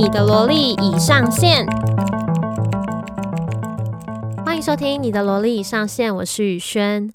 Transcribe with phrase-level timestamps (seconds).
[0.00, 1.66] 你的萝莉已上线，
[4.46, 7.12] 欢迎收听你的萝莉已上线，我是雨轩。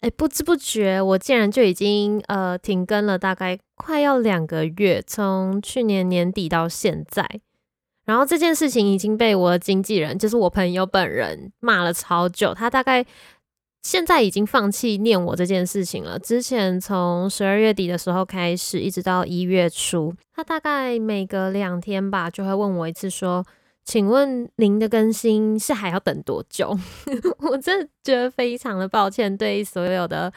[0.00, 7.26] 哎，不知不觉我竟然就已经呃停更了，大概快要两个月，从去年年底到现在。
[8.04, 13.06] 然后这件事情已经被我的经纪人，就是我朋友本人骂了超久，他大概。
[13.82, 16.18] 现在已经放弃念我这件事情了。
[16.18, 23.46] 之前从十二月底的时候开始，一直到一月初，他大概每隔两天吧，就会问我一次，说
[23.84, 26.76] ：“请问您的更新是还要等多久？”
[27.50, 30.30] 我真的觉得非常的抱歉，对所有的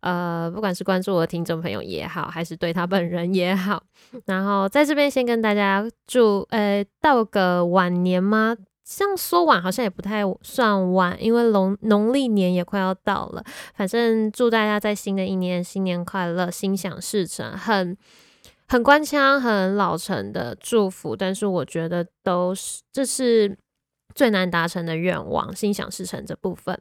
[0.00, 3.82] 呃，不管是关注我的听众朋友也好，还是对他本人也好，
[4.26, 8.56] 然后在这边先跟大家祝呃，道个晚年吗？
[8.92, 13.44] 这样说晚好像也不太算晚，因为农农历年也快要到了。
[13.72, 17.96] 反正祝大家在新的一年新年快乐，心想事成，很
[18.66, 21.14] 很官腔、很老成的祝福。
[21.14, 23.56] 但是我觉得都是这是
[24.12, 26.76] 最难达成的愿望，心想事成这部分。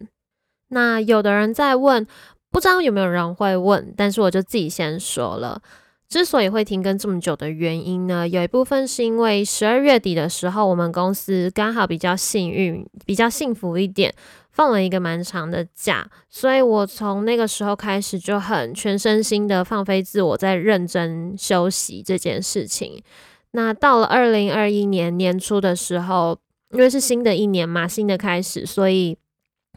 [0.70, 2.08] 那有的人在问，
[2.50, 5.62] 不知道有没有人会问，但是我就自己先说了。
[6.10, 14.12] 之所以会停更这么久的原因呢，有一部分是因为十二月底的时候，我们公司刚好比较幸运、比较幸福一点，
[14.50, 23.04] 放了一个蛮长的假，所以我从那个时候开始就很全身心的放飞自我，在认真休息这件事情。
[23.52, 26.36] 那到了二零二一年年初的时候，
[26.72, 29.16] 因为是新的一年嘛，新的开始，所以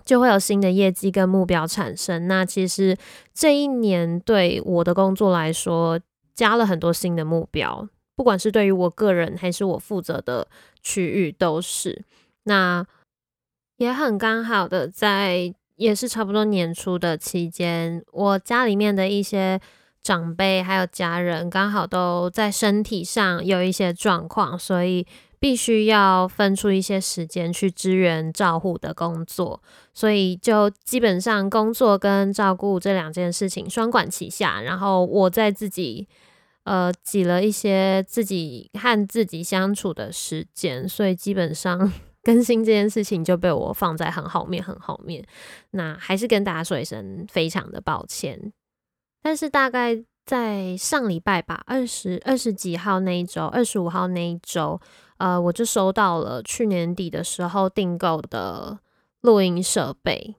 [0.02, 2.27] 就会有新的业绩跟目标产生。
[2.27, 2.96] 那其实
[3.34, 6.00] 这一年对我的工作来说，
[6.34, 10.47] 加了很多新的目标，不管是对于我个人还是我负责的
[10.83, 12.05] 区域都是。
[12.44, 12.86] 那
[13.77, 19.61] 也很刚好的在，也是差不多年初的期间，我家里面的一些
[20.02, 25.06] 长辈还有家人刚好都在身体上有一些状况，所以
[25.43, 29.61] 必须要分出一些时间去支援照护的工作，
[29.92, 36.07] 所以就基本上工作跟照顾这两件事情双管齐下，然后我在自己。
[36.64, 41.92] 呃，挤了一些自己和自己相处的时间，所以基本上
[42.23, 45.27] 更新这件事情就被我放在很后面，很后面。
[45.73, 48.52] 那还是跟大家说一声非常的抱歉。
[49.20, 54.80] 但是大概在上礼拜吧，二十二十几号那一周，二十五号那一周，
[55.18, 58.78] 呃，我就收到了去年底的时候订购的
[59.20, 60.36] 录音设备，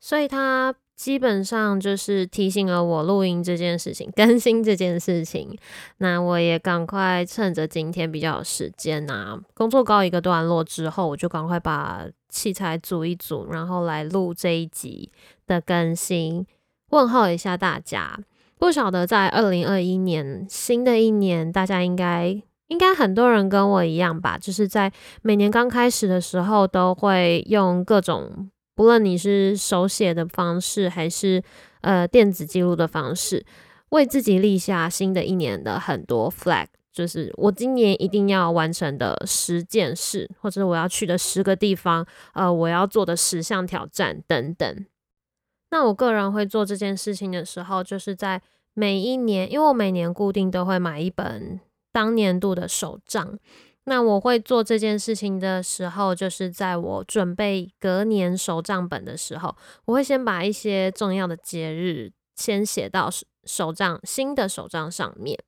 [0.00, 0.74] 所以它。
[0.96, 5.54] 基本上就是提醒了我录音这件事情， 更新这件事情。
[5.98, 15.12] 那我也赶快趁着今天比较有时间啊，工作告一个段落之后，我就赶快把器材组一组，然后来录这一集
[15.46, 16.46] 的更新。
[16.88, 18.18] 问候一下大家，
[18.58, 28.50] 不晓得在二零二一年新的一年，大家应该应该很多人跟我一样吧，就是在每年刚开始的时候，都会用各种。
[28.74, 31.42] 不论你是手写的方式，还是
[31.80, 33.44] 呃电子记录的方式，
[33.90, 44.84] 为自己立下新的一年的很多 flag，就是我今年一定要完成的十件事，或者我要去的十个地方，呃，我要做的十项挑战等等。
[45.70, 48.40] 那我个人会做这件事情的时候，就是在
[48.74, 51.60] 每一年，因为我每年固定都会买一本
[51.92, 53.38] 当年度的手账。
[53.88, 59.54] 那我会做这件事情的时候，就是在我准备隔年手账本的时候，
[59.84, 63.08] 我会先把一些重要的节日先写到
[63.44, 65.38] 手账新的手账上面。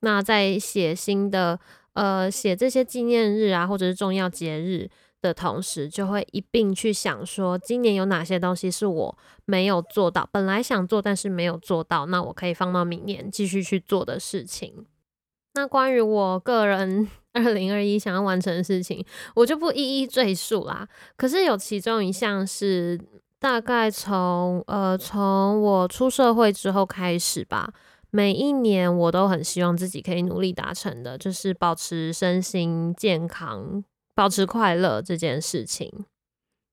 [0.00, 1.58] 那在写新的
[1.94, 4.90] 呃写这些纪念日啊，或者是重要节日
[5.22, 14.86] 的同时，就会一并去想说，今年有哪些东西是我没有做到，本来想做但是没有做到，那我可以放到明年继续去做的事情。
[15.54, 20.86] 那关于我个人 二零二一想要完成的事情，我就不一一赘述啦。
[21.16, 23.00] 可是有其中一项是
[23.40, 27.72] 大概从呃从我出社会之后开始吧，
[28.10, 33.82] 每一年我都很希望自己可以努力达成的，就是保持身心健康、
[34.16, 36.06] 保持快乐这件事情。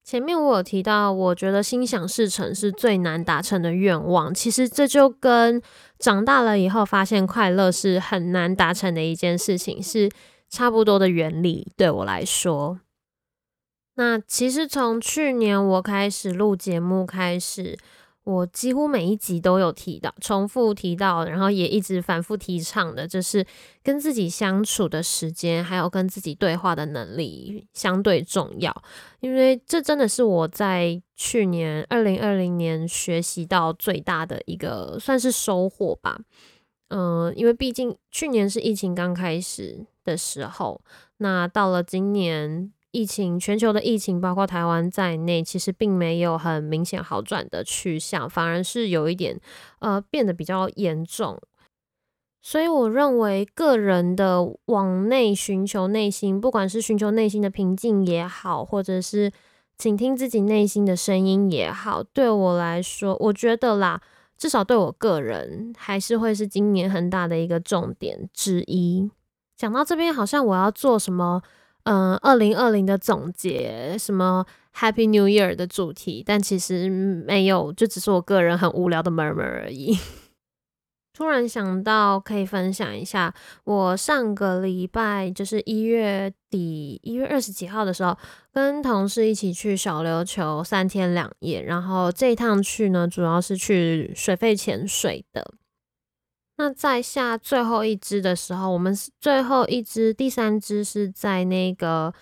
[0.03, 4.33] 前面我有提到，我觉得心想事成是最难达成的愿望。
[4.33, 5.61] 其实这就跟
[5.99, 10.09] 长大了以后发现快乐是很难达成的一件事情是
[10.49, 11.71] 差不多的原理。
[11.77, 12.79] 对我来说，
[13.95, 17.77] 那其实从去年我开始录节目开始。
[18.23, 23.45] 我几乎每一集都有提到，重复提到，然后也一直反复提倡的，就是
[23.83, 28.73] 跟自己相处的时间，还有跟自己对话的能力相对重要。
[29.19, 36.17] 因为这真的是我在去年二零二零年学习到最大的一个算是收获吧。
[36.89, 40.79] 嗯，因为毕竟去年是疫情刚开始，的时候。
[41.17, 49.37] 那到了今年，疫情全球的疫情，包括台湾在内，其实并没有很明显好转的趋向，反而是有一点
[49.79, 51.41] 呃变得比较严重。
[52.41, 59.31] 所以我认为，个人的往内寻求内心，不管是寻求内心的平静也好，或者是
[59.77, 64.01] 倾听自己内心的声音也好，对我来说，我觉得啦，
[64.37, 69.09] 至少对我个人，还是会是今年很大的一个重点之一。
[69.55, 71.41] 讲到这边，好像我要做什么，
[71.83, 74.45] 嗯，二零二零的总结，什么
[74.75, 79.97] Happy New Year 的主题，但其实没有，就只是我个人很无聊的 murmur 而已。
[81.15, 83.31] 突然想到可以分享一下，
[83.65, 88.17] 我上个礼拜就是一月底一月二十几号的时候，
[88.51, 95.53] 跟同事一起去小琉球三天两夜，然后这一趟去呢，主要是去水肺潜水的。
[96.57, 102.13] 那在下最后一只的时候，我们是最后一只第三只是在那个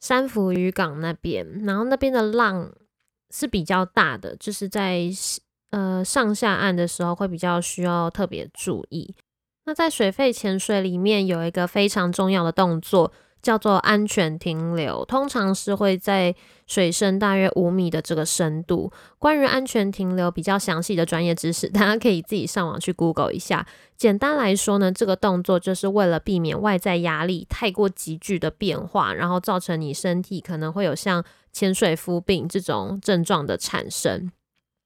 [0.00, 2.72] 山福渔港那边，然后那边的浪
[3.30, 5.10] 是比较大的，就是在。
[5.70, 9.12] 呃，上下岸的时候会比较需要特别注意。
[9.64, 13.12] 那在水肺潜水里面有一个非常重要的动作，
[13.46, 16.34] 叫做安全停留，通常是会在
[16.66, 18.90] 水深大约五米的这个深度。
[19.20, 23.64] 关于安全停留比较详细的专业知识， 大家可以自己上网去 Google 一下。
[23.96, 34.32] 简单来说呢，这个动作就是为了避免外在压力太过急剧的变化，然后造成你身体可能会有像潜水夫病这种症状的产生。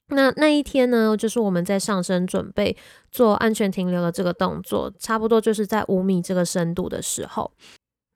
[0.09, 2.77] 那那一天呢，就是我们在上升准备
[3.11, 7.51] 做安全停留的这个动作，差不多就是在五米这个深度的时候。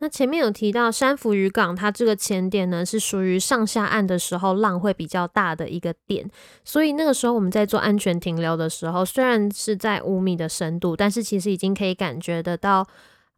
[0.04, 6.30] 那前面有提到山福渔港，它这个前点呢是属于上下岸的时候浪会比较大的一个点，
[6.62, 12.86] 所以那个时候我们在做安全停留的时候，虽然是在五米的深度，但是其实已经可以感觉得到，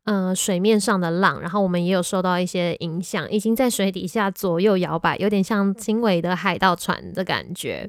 [0.06, 7.88] 呃，水面上的浪，然后我们也有受到一些影响，已经在水底下左右摇摆，有点像轻微的海盗船的感觉。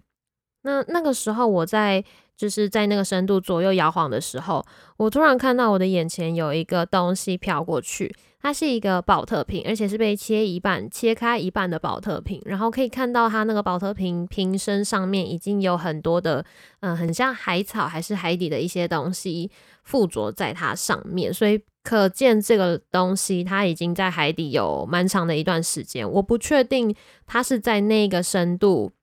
[0.62, 2.04] 那那个时候，我在
[2.36, 4.64] 就是在那个深度左右摇晃的时候，
[4.98, 8.14] 我突然看到我的眼前有一个东西飘过去，
[8.48, 12.42] 它是一个宝特瓶，而且是被切一半、切开一半的宝特瓶。
[12.46, 16.46] 然后可以看到它那个宝特瓶瓶身上面已经有很多的，
[16.80, 19.52] 嗯、很像海草还是海底的一些东西
[19.84, 26.10] 附着在它上面，所以可见这个东西它已经在海底有蛮长的一段时间。
[26.10, 26.96] 我不确定
[27.26, 28.94] 它是在那个深度。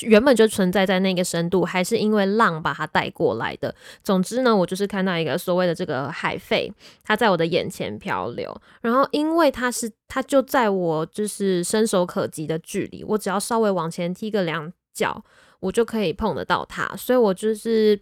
[0.00, 3.72] 原本就存在在那个深度，还是因为浪把它带过来的。
[4.02, 6.72] 总之呢，我就是看到一个所谓的这个海肺，
[7.04, 8.60] 它在我的眼前漂流。
[8.80, 15.22] 然后因为它是，它就在我就是伸手可及的距离，我只要稍微往前踢个两脚，
[15.60, 16.96] 我就可以碰得到它。
[16.96, 18.00] 所以我就是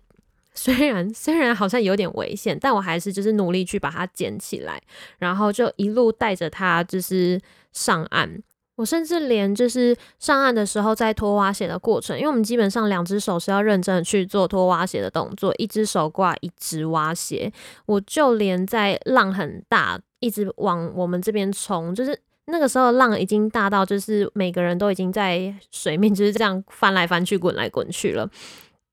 [0.55, 4.81] 虽然 虽然好像有点危险，但我还是就是努力去把它捡起来，
[5.19, 7.39] 然后就一路带着它就是
[7.73, 8.43] 上岸。
[8.81, 17.53] 我甚至连就是上岸的时候，在拖蛙鞋的过程，因为我们基本上两只手是要认真的去做拖蛙鞋的动作，一只手挂一只蛙鞋，
[17.85, 28.27] 我就连在浪很大，一直往我们这边冲，就是那个时候浪已经大到，就是每个人都已经在水面就是这样翻来翻去、滚来滚去了，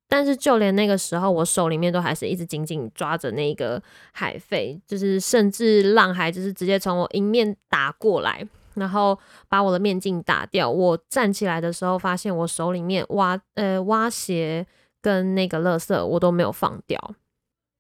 [0.09, 8.45] 但是就连那个时候，我手里面都还是一直紧紧抓着那个海肺，就是甚至浪还就是直接从我迎面打过来。
[8.77, 9.17] 然后
[9.49, 10.69] 把我的面镜打掉。
[10.69, 14.65] 我站起来的时候，发现我手里面挖呃挖鞋
[15.01, 16.97] 跟那个垃圾我都没有放掉。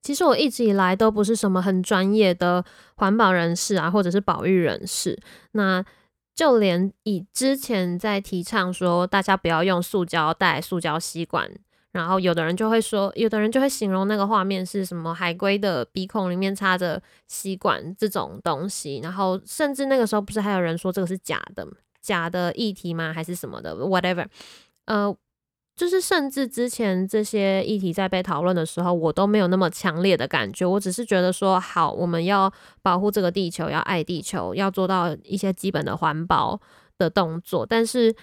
[0.03, 2.63] 其实我一直以来都不是什么很专业的
[2.95, 5.19] 环保人士啊，或者是保育人士。
[5.51, 5.83] 那
[6.33, 11.51] 就连以之前在提倡说大家不要用塑胶袋、塑胶吸管。
[11.97, 21.67] 然后有的人就会说，有的人就会形容那个画面是什么海龟的鼻孔里面插着吸管这种东西，然后甚至那个时候不是还有人说这个是假的，
[21.99, 23.11] 假的议题吗？
[23.11, 24.27] 还是什么的？Whatever，
[24.85, 25.15] 呃，
[25.75, 36.61] 就是甚至之前这些议题在被讨论的时候，我都没有那么强烈的感觉，我只是觉得说好，我们要保护这个地球，要爱地球，要做到一些基本的环保
[36.99, 38.15] 的动作，但是。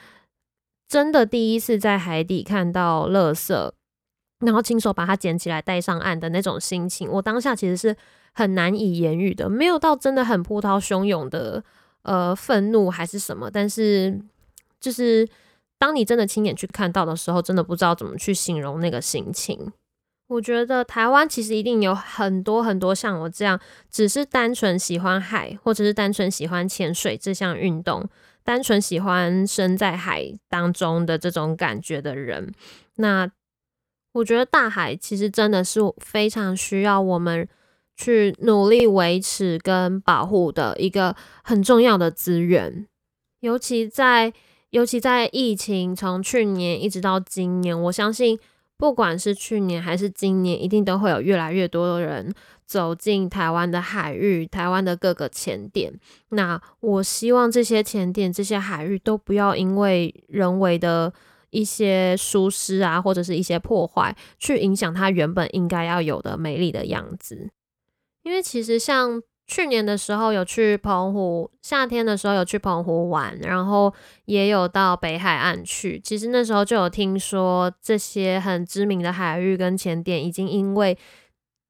[0.88, 3.72] 真的第一次在海底看到垃圾，
[4.40, 7.96] 然后亲手把它捡起来带上岸的那种心情，我当下其实是
[8.32, 11.62] 很难以言语的，没有到真的很波涛汹涌的
[12.02, 14.20] 呃愤怒还是什么，但是
[14.80, 15.28] 就是
[15.78, 19.72] 当你真的亲眼去看到的时候，真的不知道怎么去形容那个心情。
[20.26, 28.08] 我觉得台湾其实一定有很多很多像我这样，只是单纯喜欢海，或者是单纯喜欢潜水这项运动。
[28.42, 32.52] 单纯喜欢身在海当中的这种感觉的人，
[32.96, 33.30] 那
[34.12, 37.48] 我觉得大海其实真的是非常需要我们
[37.96, 42.86] 去努力维持跟保护的一个很重要的资源。
[43.40, 44.30] 尤其在
[44.68, 48.38] 尤其在疫情从去年一直到今年，我相信
[48.76, 52.34] 不管是去年还是今年，一定都会有越来越多的人
[52.66, 55.92] 走进台湾的海域、台湾的各个潜点。
[56.30, 61.12] 那我希望这些潜点、这些海域都不要因为人为的
[61.50, 67.50] 一些疏失啊，或者是一些破坏，去影响它原本应该要有的美丽的样子。
[68.24, 73.92] 因为其实像去年的时候有去澎湖，夏天的时候有去澎湖玩，然后
[74.24, 76.00] 也有到北海岸去。
[76.00, 80.96] 其实那时候就有听说，这些很知名的海域跟潜点已经因为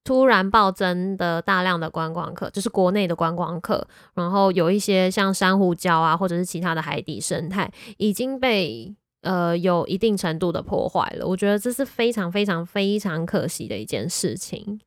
[0.04, 11.26] 突然暴增的大量的观光客，就是国内的观光客，然后有一些像珊瑚礁啊，或者是其他的海底生态，已经被呃有一定程度的破坏了。
[11.26, 14.80] 我觉得这是非常非常非常可惜的一件事情。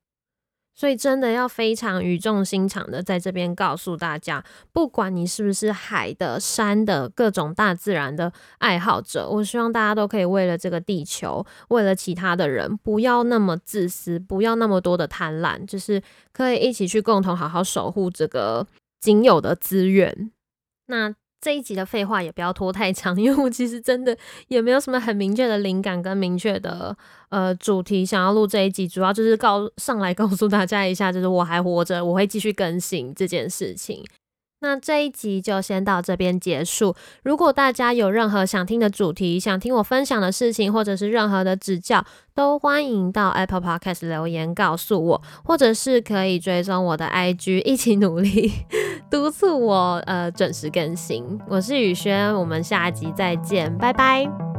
[0.77, 15.99] 所以真的要非常语重心长的在这边告诉大家，不管你是不是海的、山的各种大自然的爱好者，我希望大家都可以为了这个地球，为了其他的人，不要那么自私，不要那么多的贪婪，就是
[16.31, 18.67] 可以一起去共同好好守护这个
[18.99, 20.31] 仅有的资源。
[20.85, 21.15] 那。
[21.39, 24.17] 这一集的废话也不要拖太长， 因为我其实真的
[24.47, 26.95] 也没有什么很明确的灵感跟明确的
[27.29, 34.03] 呃主题想要录这一集，主要就是告上来告诉大家一下，就是我还活着，我会继续更新这件事情。
[34.59, 36.95] 那这一集就先到这边结束。
[37.21, 42.03] 如果大家有任何想听的主题，想听我分享的事情，或者是任何的指教，
[42.33, 48.51] 都欢迎到 Apple Podcast 留言告诉我，或者是可以追踪我的 IG，一起努力
[49.09, 51.39] 督促我呃准时更新。
[51.47, 54.56] 我是雨轩，我们下集再见，拜拜。